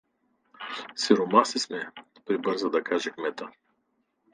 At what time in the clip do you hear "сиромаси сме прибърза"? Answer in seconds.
1.01-2.69